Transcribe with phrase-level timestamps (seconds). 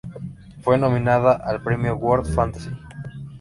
[0.63, 2.71] Fue nominada al Premio World Fantasy.